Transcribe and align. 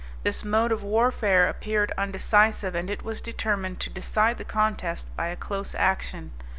This 0.23 0.43
mode 0.43 0.71
of 0.71 0.81
warfare 0.81 1.47
appeared 1.47 1.91
undecisive, 1.95 2.73
and 2.73 2.89
it 2.89 3.03
was 3.03 3.21
determined 3.21 3.79
to 3.81 3.89
decide 3.91 4.39
the 4.39 4.43
contest 4.43 5.15
by 5.15 5.27
a 5.27 5.35
close 5.35 5.75
action. 5.75 6.31